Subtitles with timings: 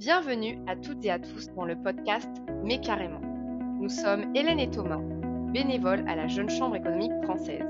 [0.00, 2.30] Bienvenue à toutes et à tous dans le podcast
[2.64, 3.20] Mais carrément.
[3.78, 5.02] Nous sommes Hélène et Thomas,
[5.52, 7.66] bénévoles à la Jeune Chambre économique française.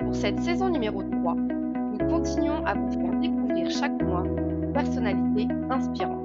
[0.00, 5.46] Pour cette saison numéro 3, nous continuons à vous faire découvrir chaque mois une personnalité
[5.68, 6.24] inspirante.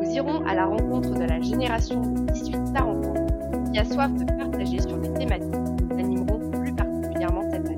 [0.00, 4.80] Nous irons à la rencontre de la génération 18-40 ans qui a soif de partager
[4.80, 7.76] sur des thématiques qui nous animeront plus particulièrement cette année,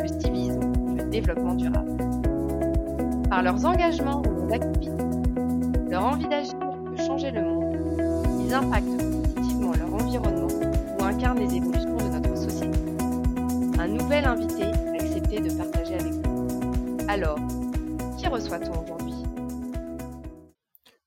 [0.00, 1.98] le civisme le développement durable.
[3.28, 4.95] Par leurs engagements ou leurs activités,
[5.96, 10.46] leur envie d'agir de changer le monde, ils impactent positivement leur environnement
[10.98, 12.78] ou incarnent les évolutions de notre société.
[13.80, 16.98] Un nouvel invité a accepté de partager avec nous.
[17.08, 17.38] Alors,
[18.18, 19.14] qui reçoit-on aujourd'hui?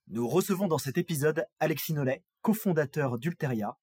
[0.07, 3.77] Nous recevons dans cet épisode Alexis Nollet, cofondateur d'Ulteria,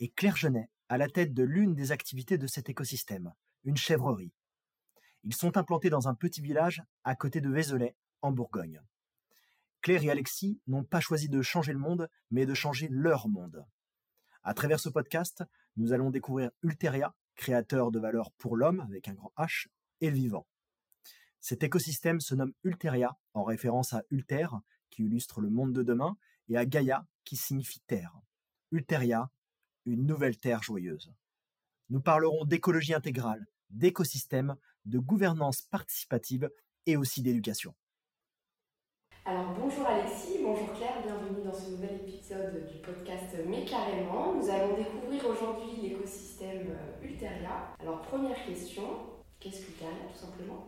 [0.00, 3.32] et Claire Genet, à la tête de l'une des activités de cet écosystème,
[3.62, 4.32] une chèvrerie.
[5.22, 8.80] Ils sont implantés dans un petit village à côté de Vézelay, en Bourgogne.
[9.80, 13.64] Claire et Alexis n'ont pas choisi de changer le monde, mais de changer leur monde.
[14.42, 15.44] À travers ce podcast,
[15.76, 19.68] nous allons découvrir Ulteria, créateur de valeur pour l'homme avec un grand H
[20.00, 20.46] et le vivant.
[21.40, 24.48] Cet écosystème se nomme Ulteria en référence à Ulter,
[24.90, 26.16] qui illustre le monde de demain,
[26.48, 28.18] et à Gaïa, qui signifie terre.
[28.72, 29.30] Ulteria,
[29.84, 31.12] une nouvelle terre joyeuse.
[31.90, 36.50] Nous parlerons d'écologie intégrale, d'écosystème, de gouvernance participative
[36.86, 37.74] et aussi d'éducation.
[39.28, 44.32] Alors bonjour Alexis, bonjour Claire, bienvenue dans ce nouvel épisode du podcast Mais carrément.
[44.32, 47.76] Nous allons découvrir aujourd'hui l'écosystème euh, Ulteria.
[47.78, 48.84] Alors première question,
[49.38, 50.64] qu'est-ce qu'Ulteria tout simplement?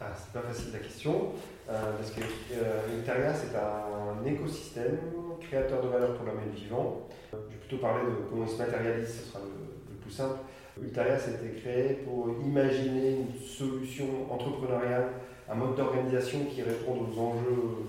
[0.00, 1.30] Ah, c'est pas facile la question,
[1.70, 2.22] euh, parce que
[2.54, 4.98] euh, Ulteria c'est un écosystème
[5.40, 7.06] créateur de valeur pour l'homme et le vivant.
[7.30, 10.40] Je vais plutôt parler de comment il se matérialise, ce sera le, plus simple.
[10.82, 15.06] Ulteria c'était créé pour imaginer une solution entrepreneuriale
[15.50, 17.88] un mode d'organisation qui réponde aux enjeux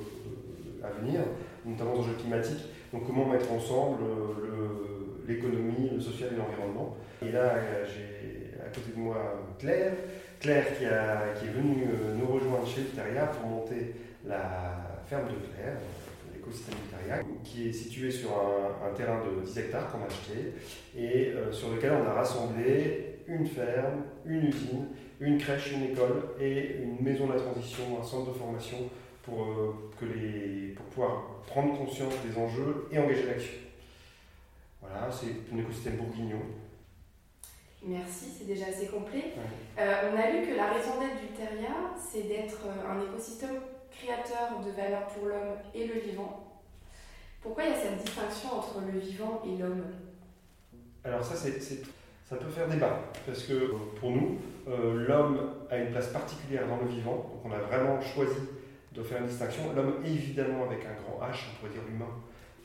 [0.82, 1.22] euh, à venir,
[1.66, 2.66] notamment aux enjeux climatiques.
[2.94, 6.96] Donc comment mettre ensemble euh, l'économie, le, social et l'environnement.
[7.22, 9.18] Et là, j'ai à côté de moi
[9.60, 9.94] Claire,
[10.40, 13.96] Claire qui, a, qui est venue euh, nous rejoindre chez Ulteria pour monter
[14.26, 15.78] la ferme de Claire,
[16.34, 20.54] l'écosystème Ulteria, qui est situé sur un, terrain de 10 hectares qu'on a acheté
[20.98, 24.88] et sur lequel on a rassemblé une ferme, une usine
[25.20, 28.78] une crèche, une école et une maison de la transition, un centre de formation
[29.24, 33.54] pour, euh, que les, pour pouvoir prendre conscience des enjeux et engager l'action.
[34.82, 36.40] Voilà, c'est un écosystème bourguignon.
[37.84, 39.34] Merci, c'est déjà assez complet.
[39.78, 43.56] Euh, on a lu que la raison d'être du Teria, c'est d'être euh, un écosystème
[43.92, 46.46] créateur de valeur pour l'homme et le vivant.
[47.42, 49.84] Pourquoi il y a cette distinction entre le vivant et l'homme?
[51.04, 51.82] Alors ça, c'est
[52.30, 55.40] ça peut faire débat, parce que pour nous, euh, l'homme
[55.72, 58.40] a une place particulière dans le vivant, donc on a vraiment choisi
[58.94, 59.74] de faire une distinction.
[59.76, 62.12] L'homme, évidemment, avec un grand H, on pourrait dire l'humain.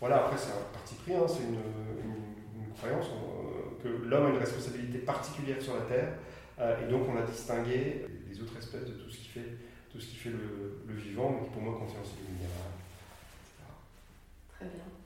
[0.00, 1.58] Voilà, après, c'est un parti pris, hein, c'est une,
[2.76, 6.08] croyance euh, que l'homme a une responsabilité particulière sur la Terre,
[6.58, 9.48] euh, et donc on a distingué les autres espèces de tout ce qui fait,
[9.90, 12.70] tout ce qui fait le, vivant, mais qui pour moi contient aussi le minéral.
[14.58, 15.03] Très bien.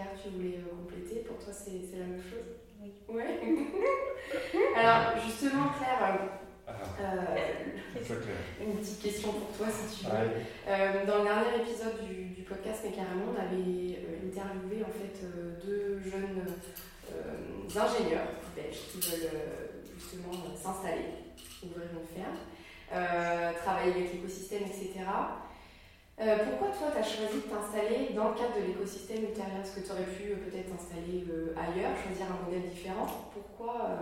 [0.00, 2.92] Claire, tu voulais compléter, pour toi c'est la même chose oui.
[3.08, 3.38] Ouais.
[4.76, 6.18] Alors, justement, Claire,
[6.66, 6.72] ah.
[7.00, 10.12] euh, une petite question pour toi, si tu veux.
[10.66, 15.20] Euh, dans le dernier épisode du, podcast Mais carrément, on avait euh, interviewé en fait
[15.64, 16.42] deux jeunes
[17.68, 19.30] ingénieurs belges qui veulent
[19.94, 21.04] justement s'installer,
[21.62, 25.04] ouvrir une ferme, travailler avec l'écosystème, etc.
[26.20, 29.64] Euh, pourquoi toi, tu as choisi de t'installer dans le cadre de l'écosystème ultérieur?
[29.64, 33.08] Est-ce que tu aurais pu euh, peut-être t'installer euh, ailleurs, choisir un modèle différent?
[33.32, 33.96] Pourquoi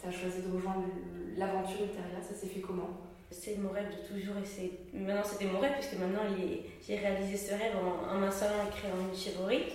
[0.00, 0.90] tu as choisi de rejoindre
[1.36, 2.18] l'aventure ultérieure?
[2.20, 2.90] Ça s'est fait comment?
[3.30, 4.90] C'est mon rêve de toujours essayer.
[4.92, 8.98] Maintenant, c'était mon rêve, puisque maintenant, j'ai réalisé ce rêve en, en m'installant et créant
[8.98, 9.70] une chèvrerie.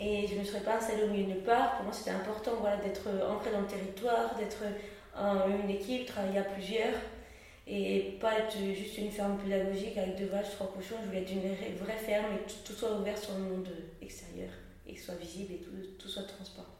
[0.00, 1.76] Et je ne me serais pas installée au milieu de nulle part.
[1.76, 4.64] Pour moi, c'était important voilà, d'être ancré dans le territoire, d'être
[5.62, 6.94] une équipe, travailler à plusieurs
[7.66, 10.96] et pas être juste une ferme pédagogique avec deux vaches, trois cochons.
[11.02, 13.68] Je voulais être une vraie ferme et tout, tout soit ouvert sur le monde
[14.02, 14.50] extérieur
[14.86, 16.74] et que soit visible et tout, tout soit transparent.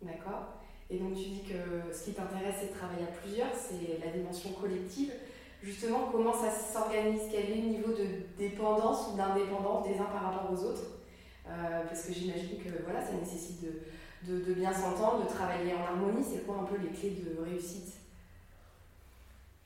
[0.00, 0.58] D'accord.
[0.90, 4.12] Et donc tu dis que ce qui t'intéresse c'est de travailler à plusieurs, c'est la
[4.12, 5.12] dimension collective.
[5.62, 7.22] Justement, comment ça s'organise?
[7.30, 8.04] Quel est le niveau de
[8.36, 10.82] dépendance ou d'indépendance des uns par rapport aux autres?
[11.46, 15.82] Euh, Parce que j'imagine que voilà, ça nécessite de, de bien s'entendre, de travailler en
[15.82, 16.24] harmonie.
[16.28, 17.92] C'est quoi un peu les clés de réussite?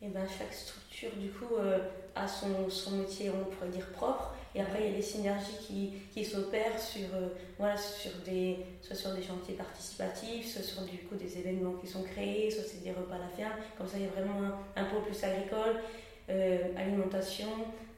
[0.07, 1.79] Et ben, chaque structure du coup euh,
[2.15, 4.35] a son, son, métier, on pourrait dire propre.
[4.55, 8.59] Et après, il y a des synergies qui, qui s'opèrent sur, euh, voilà, sur des,
[8.81, 12.65] soit sur des chantiers participatifs, soit sur du coup des événements qui sont créés, soit
[12.67, 13.53] c'est des repas à la ferme.
[13.77, 15.83] Comme ça, il y a vraiment un, pôle plus agricole,
[16.31, 17.49] euh, alimentation,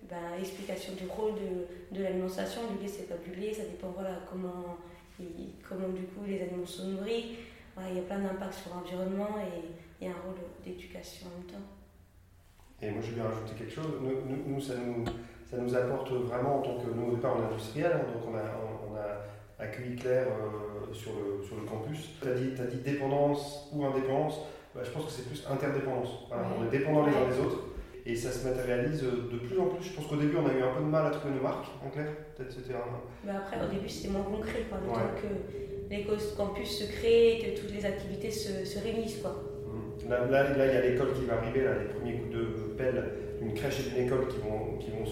[0.09, 3.91] ben, explication du rôle de, de l'alimentation, du lait c'est pas du lait, ça dépend
[3.95, 4.79] voilà, comment,
[5.69, 7.37] comment du coup les animaux sont nourris.
[7.91, 9.69] il y a plein d'impacts sur l'environnement et
[10.01, 11.78] il y a un rôle d'éducation en même temps.
[12.81, 15.05] Et moi je vais rajouter quelque chose, nous, nous, ça, nous
[15.51, 18.23] ça nous apporte vraiment en tant que, nous au départ on est industriel, hein, donc
[18.31, 18.43] on a,
[18.89, 22.11] on a accueilli Claire euh, sur, le, sur le campus.
[22.23, 24.41] Tu as dit, as dit dépendance ou indépendance,
[24.75, 26.29] bah, je pense que c'est plus interdépendance.
[26.31, 27.65] On est dépendants les uns des autres
[28.07, 29.89] et ça se matérialise de plus en plus.
[29.89, 31.67] Je pense qu'au début on a eu un peu de mal à trouver nos marques,
[31.85, 32.07] en clair.
[32.37, 32.85] Peut-être c'était un...
[33.25, 37.61] Mais après au début c'était moins concret, quoi, le temps que l'éco-campus se crée, que
[37.61, 39.23] toutes les activités se, se réunissent.
[39.23, 39.33] Quoi.
[39.33, 40.11] Mmh.
[40.11, 43.05] Là, là, il y a l'école qui va arriver, là, les premiers coups de pelle,
[43.43, 45.05] une crèche et une école qui vont, qui vont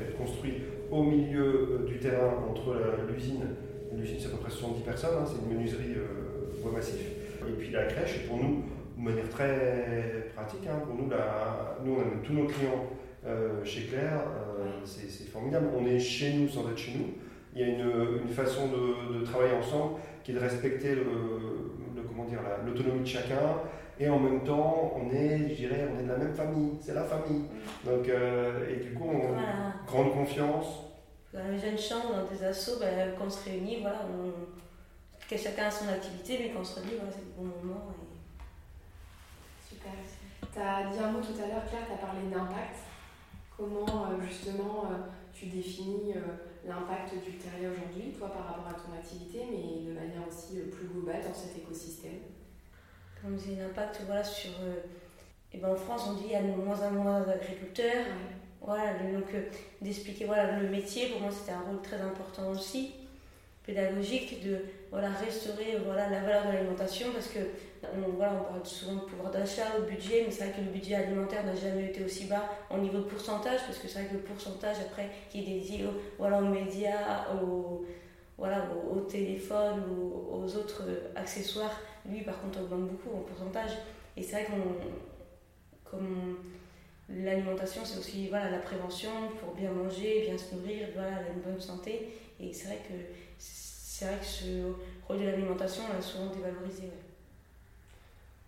[0.00, 2.76] être construits au milieu euh, du terrain entre
[3.08, 3.44] l'usine
[3.92, 7.00] L'usine, c'est à peu près 70 personnes, hein, c'est une menuiserie euh, bois massif.
[7.46, 8.62] Et puis la crèche, pour nous,
[8.96, 12.86] de manière très pratique, hein, pour nous, la, nous, on a tous nos clients
[13.26, 14.22] euh, chez Claire,
[14.84, 15.66] c'est formidable.
[15.76, 17.06] On est chez nous sans être chez nous.
[17.54, 22.02] Il y a une, façon de, travailler ensemble qui est de respecter le, le
[22.66, 23.56] l'autonomie de chacun
[24.00, 26.94] et en même temps on est je dirais on est de la même famille c'est
[26.94, 27.44] la famille
[27.84, 29.74] donc et du coup on voilà.
[29.86, 30.90] grande confiance
[31.32, 34.32] dans les jeunes chambres, dans des assos, ben, quand on se réunit, voilà, on,
[35.28, 37.86] que chacun a son activité, mais quand on se réunit, voilà, c'est le bon moment.
[37.94, 38.08] Et...
[39.68, 39.92] Super.
[40.52, 42.78] Tu as dit un mot tout à l'heure, Claire, tu as parlé d'impact.
[43.56, 44.96] Comment euh, justement euh,
[45.32, 49.92] tu définis euh, l'impact du terrier aujourd'hui, toi par rapport à ton activité, mais de
[49.92, 52.18] manière aussi plus globale dans cet écosystème?
[53.22, 54.50] Comme c'est l'impact voilà, sur.
[55.52, 58.06] et ben en France, on dit qu'il y a de moins en moins d'agriculteurs.
[58.62, 59.42] Voilà, donc euh,
[59.80, 62.92] d'expliquer voilà, le métier, pour moi c'était un rôle très important aussi,
[63.64, 64.58] pédagogique, de
[64.90, 67.38] voilà, restaurer voilà, la valeur de l'alimentation parce que
[67.82, 70.70] on, voilà, on parle souvent de pouvoir d'achat, de budget, mais c'est vrai que le
[70.70, 74.08] budget alimentaire n'a jamais été aussi bas en niveau de pourcentage parce que c'est vrai
[74.08, 75.86] que le pourcentage après qui est dédié
[76.18, 77.86] voilà, aux médias, au
[78.40, 80.82] voilà, au, téléphone ou aux autres
[81.14, 83.70] accessoires, lui par contre augmente beaucoup en pourcentage.
[84.16, 86.36] Et c'est vrai qu'on comme
[87.12, 89.10] L'alimentation, c'est aussi voilà, la prévention
[89.40, 92.08] pour bien manger, bien se nourrir, voilà, une bonne santé.
[92.38, 92.94] Et c'est vrai que
[93.38, 94.72] c'est vrai que ce
[95.08, 96.84] rôle de l'alimentation est souvent dévalorisé.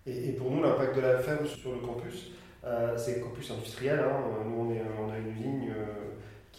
[0.07, 2.31] Et, pour nous, l'impact de la ferme sur le campus,
[2.65, 3.99] euh, c'est le campus industriel.
[3.99, 4.45] Hein.
[4.47, 6.13] Nous, on, a une ligne euh,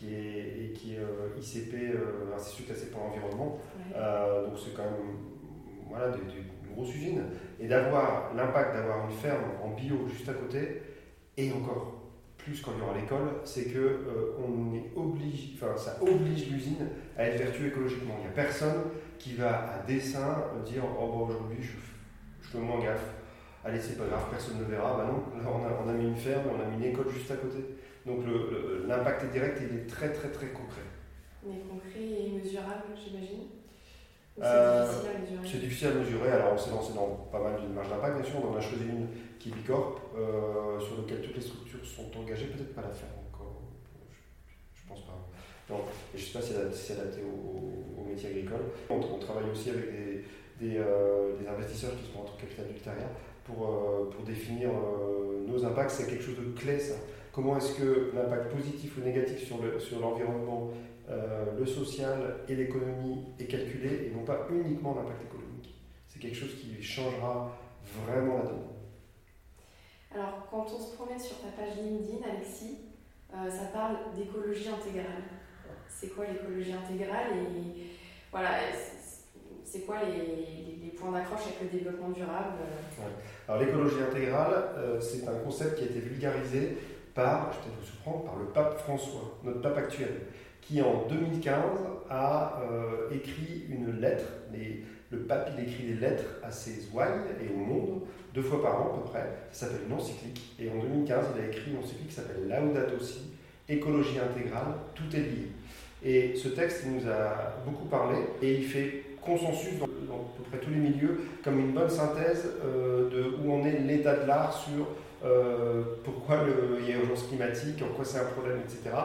[0.03, 1.97] qui est, qui est euh, ICP,
[2.35, 3.59] Institut classé pour l'environnement.
[3.89, 5.17] donc c'est quand même
[5.89, 7.23] voilà, une grosse usine.
[7.59, 10.81] Et d'avoir l'impact d'avoir une ferme en bio juste à côté,
[11.37, 12.03] et encore
[12.37, 16.51] plus quand il y aura l'école, c'est que euh, on est obligé, enfin ça oblige
[16.51, 18.15] l'usine à être vertueux écologiquement.
[18.19, 18.83] Il n'y a personne
[19.17, 21.71] qui va à dessein dire oh bah aujourd'hui je,
[22.41, 23.13] je fais moins gaffe,
[23.63, 24.97] allez c'est pas grave, personne ne verra.
[24.97, 27.09] Bah non, là on a, on a mis une ferme, on a mis une école
[27.09, 27.59] juste à côté.
[28.05, 28.19] Donc
[28.87, 30.87] l'impact est direct, il est très très très concret.
[31.45, 33.47] Mais concret et mesurable, j'imagine
[34.41, 34.91] euh,
[35.45, 36.31] c'est difficile à mesurer.
[36.31, 38.39] Alors, on s'est lancé dans pas mal de marge d'impact, bien sûr.
[38.43, 39.07] On en a choisi une
[39.37, 42.47] qui est Bicorp, euh, sur laquelle toutes les structures sont engagées.
[42.47, 43.61] Peut-être pas la ferme encore.
[44.73, 45.13] Je, ne pense pas.
[45.69, 45.81] Non,
[46.13, 48.61] et je ne sais pas si c'est adapté au, au, métier agricole.
[48.89, 50.25] On, travaille aussi avec des,
[50.59, 53.09] des, euh, des, investisseurs qui sont entre capital ultérieur
[53.45, 54.69] pour, pour définir
[55.47, 55.91] nos impacts.
[55.91, 56.95] C'est quelque chose de clé, ça.
[57.33, 63.25] Comment est-ce que l'impact positif ou négatif sur l'environnement sur euh, le social et l'économie
[63.39, 65.73] est calculé et non pas uniquement l'impact économique?
[66.07, 67.57] C'est quelque chose qui changera
[68.05, 68.67] vraiment la donne.
[70.13, 72.77] Alors, quand on se promène sur ta page LinkedIn, Alexis,
[73.33, 75.23] euh, ça parle d'écologie intégrale.
[75.89, 77.89] C'est quoi l'écologie intégrale et
[78.31, 78.49] voilà,
[79.73, 82.53] c'est quoi les, points d'accroche avec le développement durable
[83.49, 86.77] Alors l'écologie intégrale, euh, c'est un concept qui a été vulgarisé
[87.15, 90.11] par, je vais vous surprendre, par le pape François, notre pape actuel
[90.61, 91.55] qui en 2015
[92.09, 94.25] a euh, écrit une lettre.
[95.09, 98.03] le pape il écrit des lettres à ses ouailles et au monde,
[98.33, 99.27] deux fois par an à peu près.
[99.51, 100.55] Ça s'appelle une encyclique.
[100.59, 103.33] Et en 2015, il a écrit une encyclique qui s'appelle Laudato Si,
[103.67, 105.47] écologie intégrale, tout est lié.
[106.05, 109.87] Et ce texte, il nous a beaucoup parlé et il fait consensus dans, à
[110.37, 114.17] peu près tous les milieux comme une bonne synthèse euh, de où on est l'état
[114.17, 114.87] de l'art sur
[115.25, 116.39] euh, pourquoi
[116.79, 118.95] il y a urgence climatique, en quoi c'est un problème, etc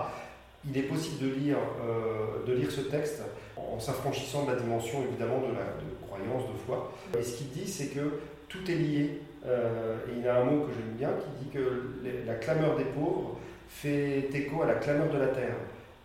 [0.69, 3.23] il est possible de lire, euh, de lire ce texte
[3.57, 5.65] en s'affranchissant de la dimension évidemment de la
[6.05, 6.93] croyance, de foi.
[7.17, 9.21] Et ce qu'il dit, c'est que tout est lié.
[9.47, 13.39] Et il a un mot que j'aime bien qui dit que la clameur des pauvres
[13.69, 15.55] fait écho à la clameur de la terre.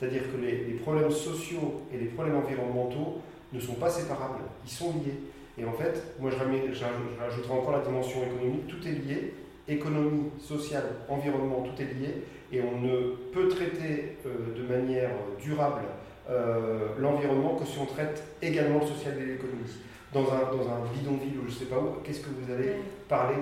[0.03, 3.21] C'est-à-dire que les, problèmes sociaux et les problèmes environnementaux
[3.53, 5.19] ne sont pas séparables, ils sont liés.
[5.57, 9.33] Et en fait, moi je, encore la dimension économique, tout est lié,
[9.67, 15.83] économie, sociale, environnement, tout est lié, et on ne peut traiter euh, de manière durable
[16.29, 19.69] euh, l'environnement que si on traite également le social et l'économie.
[20.13, 22.75] Dans un, dans un bidonville ou je ne sais pas où, qu'est-ce que vous allez
[23.09, 23.35] parler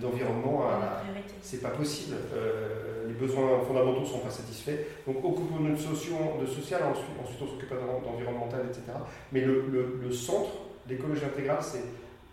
[0.00, 2.16] d'environnement de, de, C'est pas possible.
[2.34, 4.78] Euh, les besoins fondamentaux ne sont pas satisfaits.
[5.06, 8.82] Donc occupons notre social, de social, ensuite, ensuite on s'occupe d'environnemental, etc.
[9.32, 9.64] Mais le,
[10.02, 10.50] le, centre,
[10.88, 11.84] l'écologie intégrale, c'est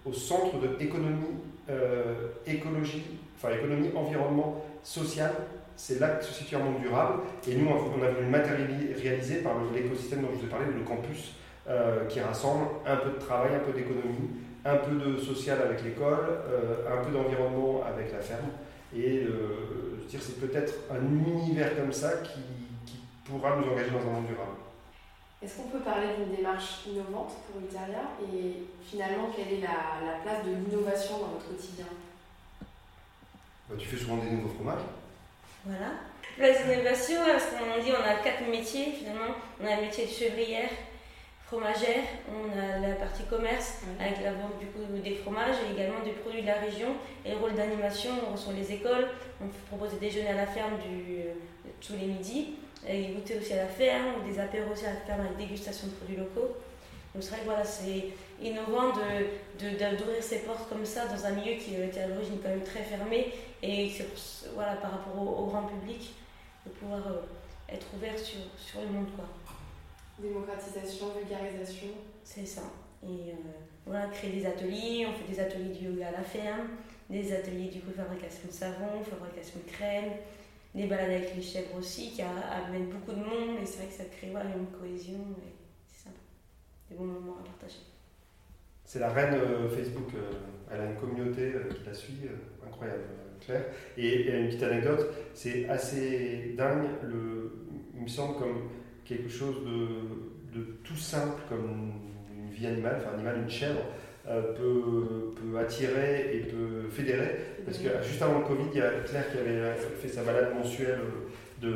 [0.05, 1.35] au centre de l'économie,
[1.69, 3.03] euh, écologie,
[3.37, 5.31] enfin économie, environnement, social,
[5.75, 7.21] c'est là que se situe un monde durable.
[7.47, 10.83] Et nous, on a voulu le matérialiser par l'écosystème dont je vous ai parlé, le
[10.83, 11.33] campus,
[11.67, 14.29] euh, qui rassemble un peu de travail, un peu d'économie,
[14.65, 18.49] un peu de social avec l'école, euh, un peu d'environnement avec la ferme.
[18.95, 22.39] Et euh, je dire, c'est peut-être un univers comme ça qui,
[23.23, 24.57] pourra nous engager dans un monde durable.
[25.41, 30.17] Est-ce qu'on peut parler d'une démarche innovante pour Ulteria et finalement quelle est la, la
[30.21, 31.85] place de l'innovation dans notre quotidien?
[33.69, 34.81] Bah, Tu fais souvent des nouveaux fromages
[35.65, 35.91] voilà.
[36.39, 39.35] Les innovations, parce qu'on dit on a quatre métiers finalement.
[39.61, 40.69] On a le métier de chevrière,
[41.51, 46.01] fromagère, on a la partie commerce avec la vente du coup des fromages et également
[46.01, 46.95] des produits de la région.
[47.25, 49.09] Et le rôle d'animation, on reçoit les écoles,
[49.43, 51.33] on propose des déjeuners à la ferme du, euh,
[51.81, 52.53] tous les midis,
[52.87, 55.87] et goûter aussi à la ferme, ou des apéros aussi à la ferme avec dégustation
[55.87, 56.55] de produits locaux.
[57.13, 58.05] Donc c'est vrai que voilà, c'est
[58.41, 62.39] innovant d'ouvrir de, de, ses portes comme ça dans un milieu qui était à l'origine
[62.41, 64.07] quand même très fermé et c'est
[64.55, 66.13] voilà, par rapport au, grand public
[66.65, 69.07] de pouvoir euh, être ouvert sur, sur le monde.
[69.17, 69.25] Quoi.
[70.21, 71.87] Démocratisation, vulgarisation.
[72.23, 72.61] C'est ça.
[73.03, 73.33] Et euh,
[73.85, 76.67] voilà, créer des ateliers, on fait des ateliers du yoga à la ferme,
[77.09, 80.11] des ateliers du coup fabrication de savon, fabrication de crème,
[80.75, 83.93] des balades avec les chèvres aussi qui amènent beaucoup de monde et c'est vrai que
[83.93, 85.17] ça crée voilà, une cohésion
[85.87, 86.19] c'est sympa.
[86.89, 87.79] Des bons moments à partager.
[88.85, 90.11] C'est la reine euh, Facebook,
[90.71, 92.19] elle a une communauté qui la suit,
[92.65, 93.03] incroyable.
[93.41, 93.65] Claire.
[93.97, 98.69] Et, une petite anecdote, c'est assez dingue, le, il me semble comme
[99.05, 101.93] quelque chose de, de, tout simple, comme
[102.37, 103.81] une vie animale, enfin animal, une chèvre,
[104.27, 107.37] euh, peut, peut, attirer et peut fédérer.
[107.65, 110.53] Parce que juste avant le Covid, il y a Claire qui avait fait sa balade
[110.55, 110.99] mensuelle
[111.61, 111.75] de,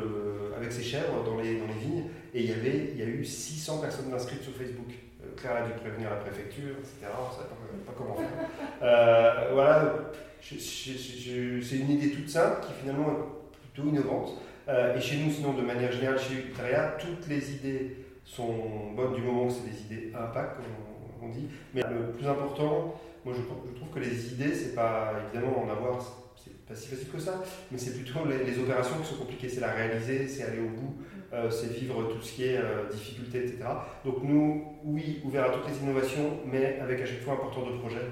[0.56, 2.04] avec ses chèvres dans les, dans les vignes,
[2.34, 4.92] et il y, avait, il y a eu 600 personnes inscrites sur Facebook.
[5.22, 7.12] Euh, Claire a dû prévenir la préfecture, etc.
[7.18, 8.28] On ne savait pas, comment faire.
[8.82, 9.94] Euh, voilà,
[10.40, 14.34] c'est une idée toute simple qui finalement est plutôt innovante.
[14.68, 19.14] Euh, et chez nous, sinon, de manière générale, chez Uteria, toutes les idées sont bonnes
[19.14, 21.48] du moment que c'est des idées impact, comme on, dit.
[21.72, 26.00] Mais le plus important, moi je, trouve que les idées, c'est pas évidemment en avoir,
[26.36, 29.48] c'est pas si facile que ça, mais c'est plutôt les, opérations qui sont compliquées.
[29.48, 30.96] C'est la réaliser, c'est aller au bout,
[31.32, 33.58] euh, c'est vivre tout ce qui est euh, difficulté, etc.
[34.04, 37.66] Donc nous, oui, ouvert à toutes les innovations, mais avec à chaque fois un porteur
[37.66, 38.06] de projet.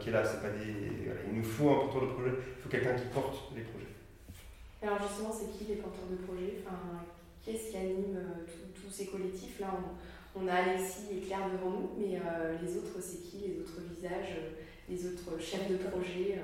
[0.00, 0.22] Qui est là.
[0.22, 0.70] C'est pas des,
[1.30, 3.89] il nous faut un porteur de projet, il faut quelqu'un qui porte les projets.
[4.82, 6.78] Alors justement, c'est qui les porteurs de projets enfin,
[7.44, 9.68] Qu'est-ce qui anime euh, tous ces collectifs Là,
[10.36, 13.80] on, a Alexis et Claire devant nous, mais euh, les autres, c'est qui Les autres
[13.94, 14.36] visages,
[14.88, 16.38] les autres chefs de projet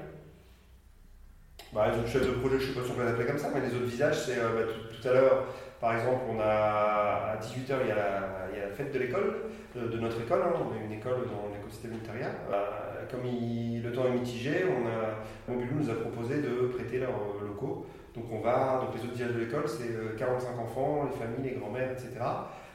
[1.73, 3.39] bah, les autres chefs de projet, je ne sais pas si on peut les comme
[3.39, 5.47] ça, mais les autres visages, c'est bah, tout, à l'heure,
[5.81, 9.37] par exemple, on a à 18h, il y a la, fête de l'école,
[9.75, 10.43] de, notre école.
[10.43, 10.53] Hein.
[10.55, 12.31] on a une école dans l'écosystème intérieur.
[12.53, 17.47] Euh, comme le temps est mitigé, on a, nous a proposé de prêter leurs euh,
[17.47, 17.87] locaux.
[18.17, 21.53] Donc on va, donc les autres visages de l'école, c'est 45 euh, enfants, les familles,
[21.53, 22.13] les grands-mères, etc.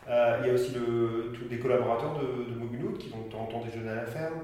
[0.08, 3.46] il y a aussi le, tous les collaborateurs de, de qui vont de temps en
[3.46, 4.42] temps déjeuner à la ferme.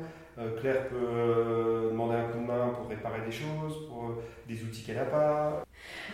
[0.59, 4.97] Claire peut demander un coup de main pour réparer des choses, pour des outils qu'elle
[4.97, 5.63] n'a pas.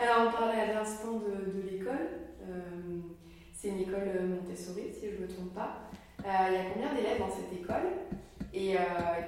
[0.01, 2.07] Alors on parlait à l'instant de, l'école.
[2.41, 2.99] Euh,
[3.53, 5.89] c'est une école Montessori, si je ne me trompe pas.
[6.25, 7.91] Euh, il y a combien d'élèves dans cette école?
[8.53, 8.79] Et euh,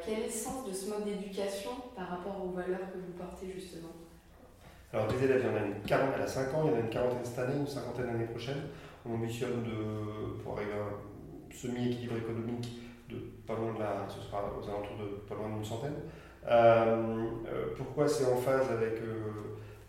[0.05, 3.51] quel est le sens de ce mode d'éducation par rapport aux valeurs que vous portez
[3.51, 3.89] justement?
[4.93, 6.73] Alors, des élèves, il y en a une quarantaine, elle a 5 ans, il y
[6.73, 8.61] en a une quarantaine cette année, une cinquantaine l'année prochaine.
[9.05, 14.21] On ambitionne de, pour arriver à un semi-équilibre économique de pas loin de la, ce
[14.21, 15.95] sera aux alentours de pas loin d'une centaine.
[17.75, 18.99] pourquoi c'est en phase avec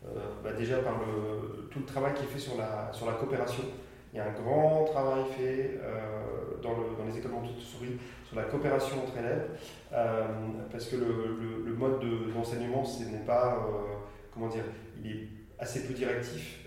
[0.07, 3.15] euh, bah, déjà par le, tout le travail qui est fait sur la, sur la
[3.15, 3.65] coopération.
[4.13, 8.37] Il y a un grand travail fait euh, dans, le, dans, les écoles Montessori sur
[8.37, 9.49] la coopération entre élèves,
[9.93, 10.27] euh,
[10.71, 12.01] parce que le, mode
[12.33, 13.63] d'enseignement, ce n'est pas,
[14.37, 14.65] comment dire,
[15.03, 15.29] il est
[15.59, 16.67] assez peu directif.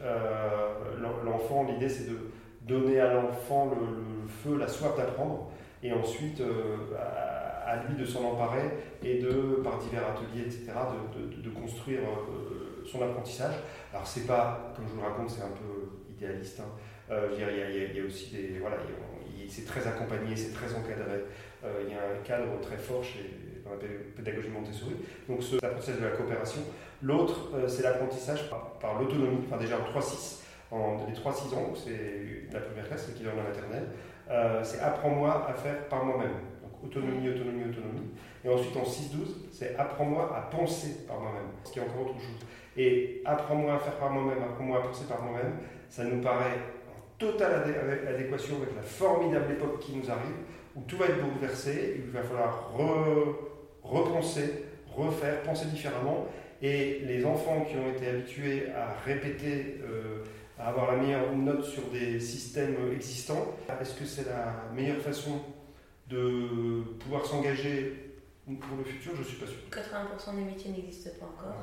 [1.24, 2.18] l'enfant, l'idée c'est de
[2.62, 5.52] donner à l'enfant le, feu, la soif d'apprendre,
[5.84, 6.42] et ensuite
[6.98, 8.64] à, lui de s'en emparer
[9.04, 10.72] et de, par divers ateliers, etc.,
[11.16, 12.00] de, construire
[12.86, 13.54] son apprentissage.
[13.94, 16.62] Alors c'est pas, comme je vous le raconte, c'est un peu idéaliste,
[17.10, 18.60] il, y a, aussi des.
[18.60, 18.78] Voilà,
[19.48, 21.26] c'est très accompagné, c'est très encadré.
[21.64, 24.96] il y a un cadre très fort chez, dans la pédagogie Montessori.
[25.28, 26.62] Donc, c'est l'apprentissage de la coopération.
[27.02, 32.60] L'autre, c'est l'apprentissage par, l'autonomie, enfin déjà en 3-6, en les 3-6 ans, c'est la
[32.60, 34.64] première classe, qui est dans la maternelle.
[34.64, 36.34] c'est apprends-moi à faire par moi-même.
[36.62, 38.10] Donc, autonomie, autonomie, autonomie.
[38.44, 42.20] Et ensuite, en 6-12, c'est apprends-moi à penser par moi-même, ce qui est encore autre
[42.20, 42.46] chose.
[42.78, 45.58] Et apprends-moi à faire par moi-même, apprends-moi à penser par moi-même,
[45.90, 46.58] ça nous paraît
[46.88, 47.64] en totale
[48.08, 50.36] adéquation avec la formidable époque qui nous arrive,
[50.76, 52.72] où tout va être bouleversé, il va falloir
[53.90, 54.66] repenser,
[54.96, 56.28] refaire, penser différemment.
[56.62, 60.24] Et les enfants qui ont été habitués à répéter, euh,
[60.60, 65.40] à avoir la meilleure note sur des systèmes existants, est-ce que c'est la meilleure façon
[66.10, 68.10] de pouvoir s'engager
[68.58, 69.60] pour le futur, je ne suis pas sûr.
[69.72, 71.56] 80% des métiers n'existent pas encore.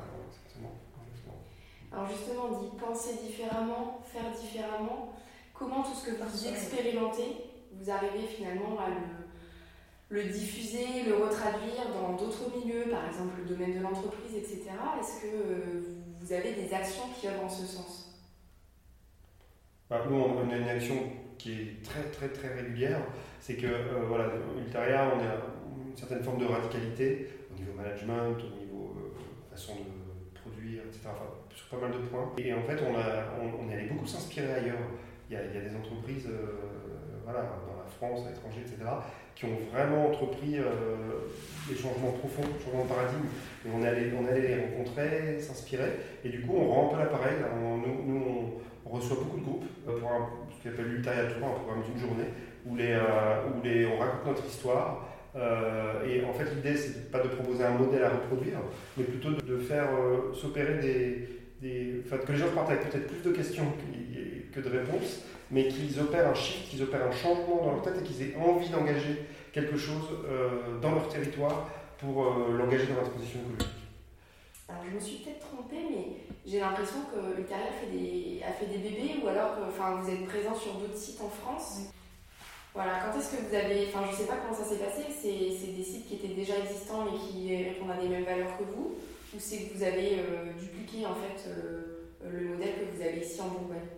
[1.91, 5.13] Alors justement, on dit penser différemment, faire différemment.
[5.53, 7.37] Comment tout ce que vous expérimentez,
[7.73, 9.26] vous arrivez finalement à le,
[10.09, 14.63] le diffuser, le retraduire dans d'autres milieux, par exemple le domaine de l'entreprise, etc.
[14.99, 15.81] Est-ce que euh,
[16.19, 18.17] vous avez des actions qui œuvrent en ce sens?
[19.89, 20.95] Bah, Nous, on a une action
[21.37, 23.01] qui est très très très régulière.
[23.39, 28.59] C'est que, euh, voilà, Ultaria, on est certaine forme de radicalité au niveau management, au
[28.59, 31.09] niveau euh, façon de produire, etc.
[31.11, 32.31] Enfin, sur pas mal de points.
[32.37, 34.77] Et en fait, on, a, est allé beaucoup s'inspirer ailleurs.
[35.29, 38.61] Il y, a, il y, a, des entreprises euh, voilà, dans la France, à l'étranger,
[38.61, 38.77] etc.,
[39.37, 40.63] qui ont vraiment entrepris euh,
[41.69, 43.27] des changements profonds, des changements de paradigme.
[43.65, 45.91] Et on allait, on allait les rencontrer, s'inspirer.
[46.23, 47.35] Et du coup, on rend un peu l'appareil.
[47.61, 48.23] Nous, nous
[48.85, 51.99] on, reçoit beaucoup de groupes pour un, ce qu'on appelle l'Ultaria Tour, un programme d'une
[51.99, 52.29] journée,
[52.65, 55.07] où, les, où les, on raconte notre histoire.
[55.37, 58.57] Euh, et en fait, l'idée, c'est pas de proposer un modèle à reproduire,
[58.95, 61.29] mais plutôt de, faire euh, s'opérer des,
[61.61, 62.01] des.
[62.05, 63.65] Enfin, que les gens partent avec peut-être plus de questions
[64.53, 67.95] que, de réponses, mais qu'ils opèrent un shift, qu'ils opèrent un changement dans leur tête
[67.99, 73.07] et qu'ils aient envie d'engager quelque chose euh, dans leur territoire pour l'engager dans la
[73.07, 73.73] transition écologique.
[74.69, 76.05] Alors, je me suis peut-être trompée, mais
[76.45, 80.09] j'ai l'impression que Ultérieur fait des, a fait des bébés ou alors que enfin, vous
[80.11, 81.89] êtes présent sur d'autres sites en France.
[82.73, 85.03] Voilà, quand est-ce que vous avez, enfin je ne sais pas comment ça s'est passé,
[85.09, 88.63] c'est des sites qui étaient déjà existants et qui répondent à des mêmes valeurs que
[88.65, 88.97] vous,
[89.33, 93.21] ou c'est que vous avez euh, dupliqué en fait euh, le modèle que vous avez
[93.21, 93.89] ici en Bourgogne?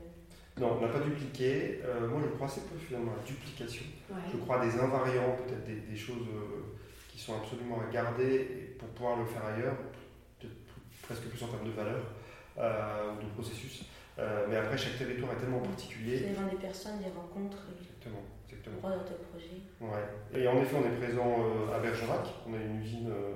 [0.60, 1.82] Non, on n'a pas dupliqué.
[1.84, 3.86] Euh, moi je crois assez peu finalement à la duplication.
[4.32, 6.28] Je crois à des invariants, peut-être des, choses
[7.08, 9.76] qui sont absolument à garder pour pouvoir le faire ailleurs,
[11.04, 12.02] presque plus en termes de valeur
[12.58, 13.86] ou de processus.
[14.17, 16.17] mais après, chaque territoire est tellement particulier.
[16.17, 17.63] C'est des personnes, des rencontres.
[17.80, 18.24] Exactement.
[19.82, 20.39] Ouais.
[20.39, 23.34] Et en effet, on est présent euh, à Bergerac, on a une usine, euh,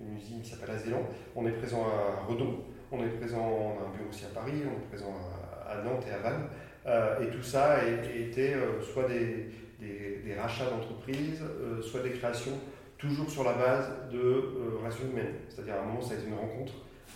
[0.00, 1.02] une usine qui s'appelle Azélan,
[1.36, 2.60] on est présent à Redon,
[2.90, 5.43] on est présent, on a un bureau aussi à Paris, on est présent à,
[5.84, 6.46] Nantes et à Vannes.
[6.86, 11.42] Euh, et tout ça a été soit des, rachats d'entreprises,
[11.82, 12.58] soit des créations
[12.98, 15.34] toujours sur la base de relations humaines.
[15.48, 16.72] C'est-à-dire à un moment, ça a été une rencontre,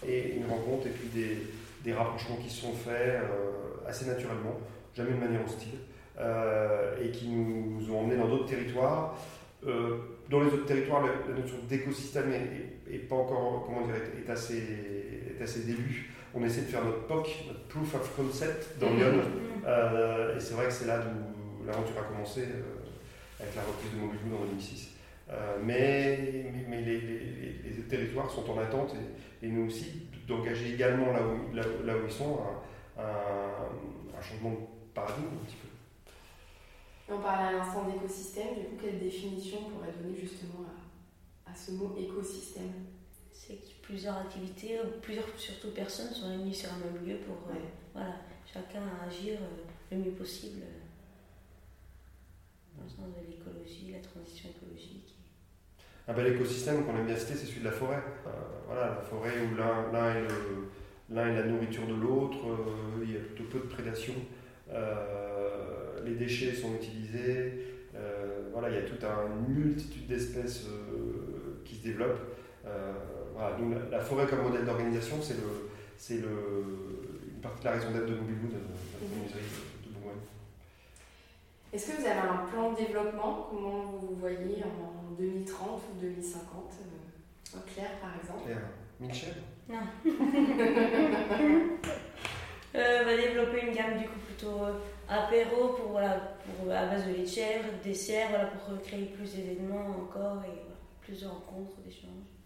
[0.06, 1.08] et une rencontre, et puis
[1.84, 3.22] des, rapprochements qui se sont faits
[3.86, 4.58] assez naturellement,
[4.94, 5.78] jamais de manière hostile.
[6.20, 9.16] Euh, et qui nous ont emmenés dans d'autres territoires.
[9.64, 12.32] Euh, dans les autres territoires, la, notion d'écosystème
[12.90, 14.56] est, pas encore, comment dire, est, assez,
[15.38, 16.10] est assez début.
[16.34, 19.12] On essaie de faire notre POC, notre Proof of Concept dans Lyon.
[19.12, 19.66] Mm-hmm.
[19.66, 22.42] Euh, et c'est vrai que c'est là où l'aventure a commencé
[23.40, 24.90] avec la reprise de Mobilou en 2006.
[25.62, 28.94] mais, mais, les, les, territoires sont en attente
[29.42, 32.40] et, nous aussi d'engager également là où, là, où ils sont
[32.98, 34.56] un, un, un changement de
[34.94, 35.68] paradigme un petit peu
[37.10, 40.66] on parlait à l'instant d'écosystème, du coup, quelle définition on pourrait donner justement
[41.46, 42.72] à, ce mot écosystème?
[43.32, 47.58] C'est plusieurs activités, plusieurs surtout personnes sont réunies sur un même lieu pour euh,
[47.94, 50.78] voilà, chacun agir euh, le mieux possible euh,
[52.76, 55.14] dans le sens de l'écologie, la transition écologique.
[56.06, 58.02] Un bel écosystème qu'on aime bien citer, c'est celui de la forêt.
[58.66, 62.38] voilà, la forêt où l'un est, est, la nourriture de l'autre,
[63.02, 64.14] il y a plutôt peu de prédation
[66.04, 67.52] les déchets sont utilisés.
[67.94, 72.20] Euh, voilà, il y a toute une multitude d'espèces euh, qui se développent.
[73.38, 77.72] Euh, voilà, la, forêt comme modèle d'organisation, c'est le, c'est le, une partie de la
[77.72, 80.18] raison d'être de Mobilwood, de la de, Bourgogne.
[81.72, 83.46] Est-ce que vous avez un plan de développement?
[83.50, 86.72] Comment vous voyez en 2030 ou 2050
[87.72, 88.68] Claire, par exemple Claire,
[89.00, 89.34] Michel?
[89.68, 89.78] Non.
[92.74, 94.60] euh, va développer une gamme du coup plutôt
[95.08, 99.34] apéro pour, voilà, pour, à base de lait de chèvre, dessert, voilà, pour créer plus
[99.34, 100.58] d'événements encore et
[101.00, 102.37] plus de rencontres, d'échanges.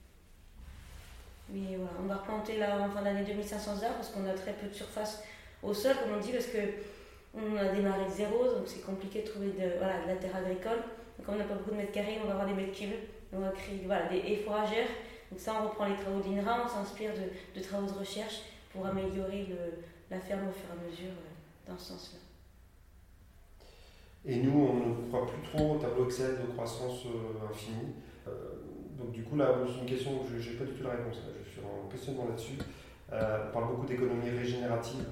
[1.53, 4.53] Mais voilà, on va replanter là en fin d'année 2500 arbres parce qu'on a très
[4.53, 5.23] peu de surface
[5.63, 6.59] au sol, comme on dit, parce que
[7.35, 10.37] On a démarré de zéro, donc c'est compliqué de trouver de, voilà, de la terre
[10.37, 10.83] agricole.
[11.17, 12.93] Donc, comme on n'a pas beaucoup de mètres carrés, on va avoir des mètres cubes.
[13.33, 14.89] On va créer voilà, des foragères.
[15.31, 18.43] Donc ça, on reprend les travaux de l'INRA, on s'inspire de, de, travaux de recherche
[18.71, 19.49] pour améliorer
[20.11, 22.19] la ferme au fur et à mesure euh, dans ce sens-là.
[24.27, 27.95] Et nous, on ne croit plus trop au tableau Excel de croissance euh, infinie.
[28.29, 28.31] Euh,
[28.99, 31.17] donc du coup, là, c'est une question où je n'ai pas du tout la réponse.
[31.45, 32.59] Je suis en questionnement là-dessus.
[33.11, 35.05] on parle beaucoup d'économie régénérative.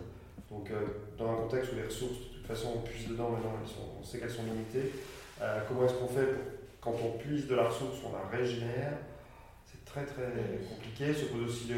[0.51, 0.71] Donc
[1.19, 3.53] dans un contexte où les ressources, de toute façon, on puise dedans maintenant,
[4.01, 4.93] on sait qu'elles sont limitées.
[5.69, 6.43] comment est-ce qu'on fait pour,
[6.81, 8.95] quand on puise de la ressource, on la régénère?
[9.65, 10.33] C'est très très
[10.69, 11.13] compliqué.
[11.15, 11.73] Se pose aussi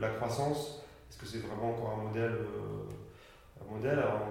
[0.00, 0.84] la croissance.
[1.10, 2.38] Est-ce que c'est vraiment encore un modèle
[3.60, 3.98] un modèle?
[3.98, 4.28] Alors,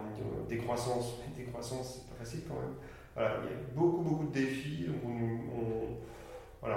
[0.48, 2.76] décroissance, décroissance, c'est pas facile quand même.
[3.16, 4.88] Voilà, il y a beaucoup, beaucoup de défis.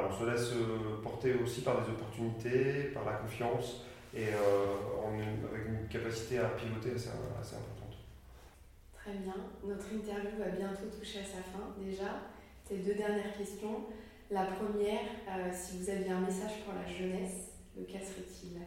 [0.08, 3.82] On se laisse euh, porter aussi par des opportunités, par la confiance
[4.14, 5.06] et euh,
[5.52, 7.96] avec une capacité à piloter assez, assez, importante.
[8.92, 9.34] Très bien.
[9.64, 12.22] Notre interview va bientôt toucher à sa fin déjà.
[12.68, 13.86] Ces deux dernières questions.
[14.30, 18.58] La première, euh, si vous aviez un message pour la jeunesse, lequel serait-il?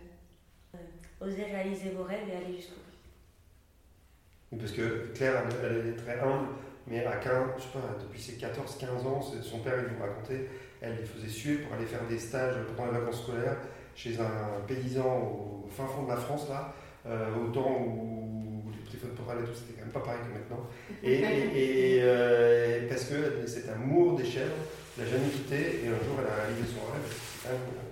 [1.20, 4.58] Osez réaliser vos rêves et aller jusqu'au bout.
[4.58, 6.48] Parce que Claire, elle, est très humble,
[6.88, 10.48] mais à 15, je sais pas, depuis ses 14-15 ans, son père, il nous racontait,
[10.82, 13.58] elle les faisait suer pour aller faire des stages pendant les vacances scolaires
[13.96, 16.74] chez un paysan au fin fond de la France, là,
[17.06, 20.40] euh, au temps où les téléphones portables et tout, c'était quand même pas pareil que
[20.40, 20.68] maintenant.
[21.04, 24.56] Et, euh, parce que cet amour des chèvres,
[24.98, 27.08] n'a jamais quitté, et un jour, elle a réalisé son rêve,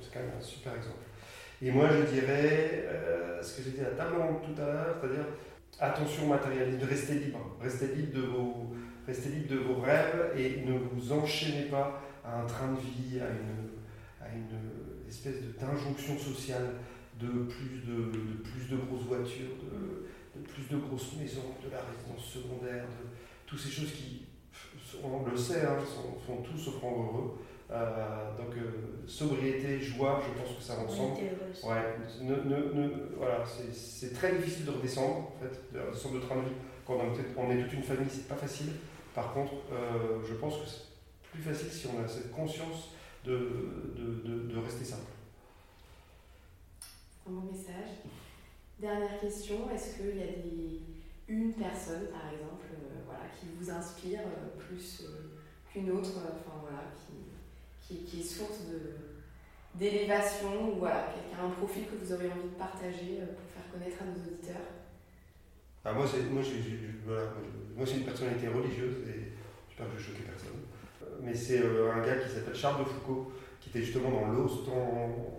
[0.02, 1.08] c'est quand, même un super exemple.
[1.62, 5.26] Et moi, je dirais euh, ce que j'ai dit à table tout à l'heure, c'est-à-dire
[5.80, 10.78] attention matérialiste, restez libre, restez libre de vos, restez libre de vos rêves et ne
[10.78, 13.70] vous enchaînez pas à un train de vie, à une,
[14.22, 16.76] à une espèce d'injonction sociale
[17.20, 18.12] de plus de,
[18.44, 23.08] plus de grosses voitures, de, de, plus de grosses maisons, de la résidence secondaire, de
[23.46, 24.26] toutes ces choses qui,
[25.04, 25.78] on le sait, hein,
[26.26, 27.38] font tout sauf rendre heureux.
[27.70, 31.20] Euh, donc euh, sobriété, joie, je pense que ça va ensemble.
[31.64, 36.36] Ouais, ne, ne, voilà, c'est très difficile de redescendre, en fait, de redescendre de train
[36.38, 36.56] de vie.
[36.86, 36.98] Quand
[37.38, 38.68] on, est toute une famille, c'est pas facile.
[39.14, 40.66] Par contre, euh, je pense que
[41.32, 42.92] plus facile si on a cette conscience
[43.24, 43.34] de,
[43.96, 45.12] de, de, rester simple.
[47.28, 48.04] Un bon message.
[48.80, 50.82] Dernière question, est-ce qu'il y a des,
[51.28, 52.68] une personne, par exemple,
[53.06, 54.22] voilà, qui vous inspire
[54.58, 55.04] plus
[55.72, 56.84] qu'une autre, enfin voilà,
[57.82, 58.62] qui, qui, est source
[59.76, 63.72] d'élévation ou voilà, quelqu'un, un profil que vous auriez envie de partager euh, pour faire
[63.72, 64.68] connaître à nos auditeurs?
[65.84, 66.42] Ah, Moi, c'est moi,
[67.06, 67.24] voilà,
[67.76, 69.34] moi, une personnalité religieuse et
[69.70, 70.60] j'espère que je choquer personne.
[71.18, 74.28] Euh, mais c'est euh, un gars qui s'appelle Charles de Foucault, qui était justement dans
[74.28, 75.38] l'Aust en,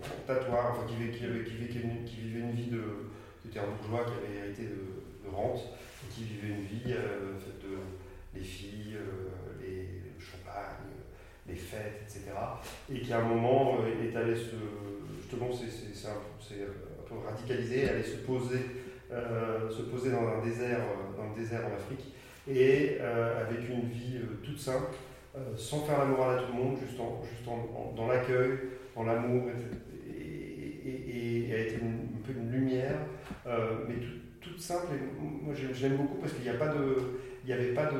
[0.87, 2.81] qui, vivait, une vie de.
[3.43, 5.61] C'était un bourgeois qui avait hérité de, rente,
[6.03, 7.77] et qui vivait une vie faite de
[8.35, 8.97] les filles,
[9.61, 10.89] les, le champagne,
[11.49, 12.31] les fêtes, etc.
[12.91, 14.55] Et qui à un moment euh, est allé se.
[15.21, 18.59] Justement, c'est un, peu radicalisé, allait se poser,
[19.11, 22.13] euh, se poser dans un désert, euh, dans le désert en Afrique,
[22.47, 24.87] et avec une vie toute simple,
[25.55, 28.51] sans faire la morale à tout le monde, juste, en, juste en, dans l'accueil,
[28.95, 29.43] dans l'amour,
[30.07, 32.97] et, et, et, a été un peu une lumière,
[33.45, 33.95] mais
[34.41, 34.87] toute simple.
[34.93, 36.97] Et moi, j'aime beaucoup parce qu'il n'y a pas de,
[37.43, 37.99] il n'y avait pas de,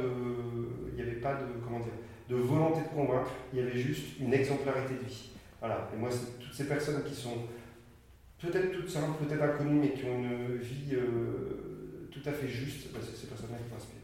[0.89, 1.93] il n'y avait pas de, comment dire
[2.29, 5.31] de volonté de convaincre, il y avait juste une exemplarité de vie.
[5.59, 5.89] Voilà.
[5.93, 7.47] Et moi, toutes ces personnes qui sont
[8.39, 12.93] peut-être toutes simples, peut-être inconnues, mais qui ont une vie euh, tout à fait juste,
[12.93, 13.98] bah, c'est ces personnes-là qui m'inspirent.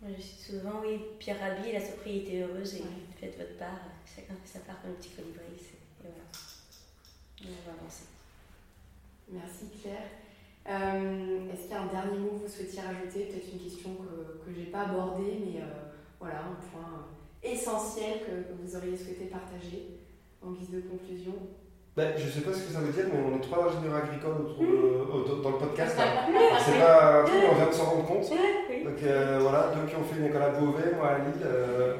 [0.00, 2.82] Moi, je suis souvent, oui, Pierre Rabhi, la sobriété heureuse, et
[3.18, 6.22] faites votre part, chacun fait sa part comme un petit colibri, et voilà.
[7.42, 8.04] on va avancer.
[9.30, 10.10] Merci Claire.
[10.68, 13.26] Euh, est-ce qu'il y a un dernier mot que vous souhaitiez rajouter?
[13.26, 13.90] Peut-être une question
[14.44, 17.06] que je n'ai pas abordée, mais euh, voilà, un point
[17.42, 20.00] essentiel que, vous auriez souhaité partager
[20.42, 21.34] en guise de conclusion
[21.96, 23.96] ben, je ne sais pas ce que ça veut dire, mais on est trois ingénieurs
[23.96, 25.96] agricoles autour dans le podcast.
[25.96, 28.30] C'est pas un truc, on vient de s'en rendre compte.
[28.84, 31.42] Donc euh, voilà, deux qui ont fait une école à Beauvais, moi à Lille.
[31.44, 31.94] Euh,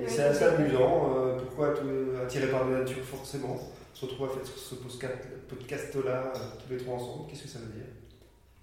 [0.00, 1.14] et c'est assez amusant.
[1.16, 1.74] Euh, pourquoi
[2.22, 3.56] attiré par la nature, forcément
[3.94, 7.86] Se retrouver à faire ce podcast-là tous les trois ensemble, qu'est-ce que ça veut dire?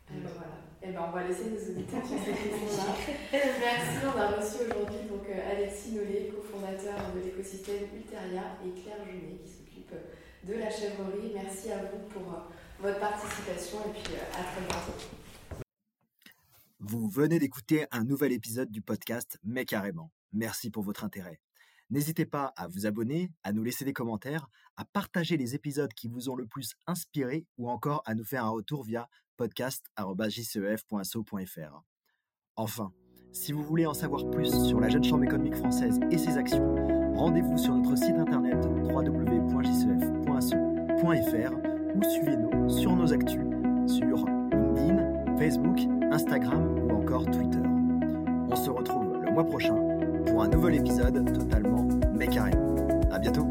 [0.10, 0.66] Alors voilà.
[0.88, 2.94] Eh ben, on va laisser nos auditeurs sur cette question-là.
[3.34, 9.02] Merci, on a reçu aujourd'hui donc, euh, Alexis Nollet, cofondateur de l'écosystème Ulteria, et Claire
[9.02, 9.98] Junet, qui s'occupe
[10.46, 11.34] de la chèvrerie.
[11.34, 12.46] Merci à vous pour euh,
[12.80, 14.94] votre participation et puis euh, à très bientôt.
[16.80, 20.12] Vous venez d'écouter un nouvel épisode du podcast Mais carrément.
[20.34, 21.40] Merci pour votre intérêt.
[21.90, 26.10] N'hésitez pas à vous abonner, à nous laisser des commentaires, à partager les épisodes qui
[26.10, 29.08] vous ont le plus inspiré ou encore à nous faire un retour via
[29.38, 31.84] podcast.jcef.so.fr.
[32.58, 32.94] Enfin,
[33.32, 36.74] si vous voulez en savoir plus sur la Jeune Chambre économique française et ses actions,
[37.16, 41.54] rendez-vous sur notre site internet www.jcef.so.fr
[41.96, 43.42] ou suivez-nous sur nos actus
[43.88, 45.05] sur LinkedIn,
[45.38, 45.80] Facebook,
[46.12, 47.60] Instagram ou encore Twitter.
[48.50, 49.76] On se retrouve le mois prochain
[50.26, 52.52] pour un nouvel épisode totalement mécaré.
[53.12, 53.48] À bientôt!